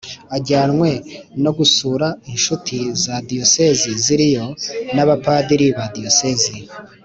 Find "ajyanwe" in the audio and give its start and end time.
0.35-0.89